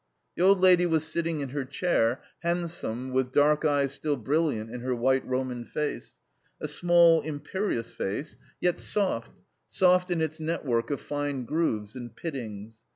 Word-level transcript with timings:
The 0.35 0.41
old 0.41 0.59
lady 0.59 0.87
was 0.87 1.05
sitting 1.05 1.41
in 1.41 1.49
her 1.49 1.63
chair, 1.63 2.23
handsome, 2.39 3.11
with 3.11 3.31
dark 3.31 3.63
eyes 3.63 3.91
still 3.91 4.17
brilliant 4.17 4.71
in 4.71 4.79
her 4.81 4.95
white 4.95 5.23
Roman 5.27 5.63
face, 5.63 6.17
a 6.59 6.67
small 6.67 7.21
imperious 7.21 7.93
face, 7.93 8.35
yet 8.59 8.79
soft, 8.79 9.43
soft 9.69 10.09
in 10.09 10.19
its 10.19 10.39
network 10.39 10.89
of 10.89 11.01
fine 11.01 11.45
grooves 11.45 11.95
and 11.95 12.15
pittings. 12.15 12.79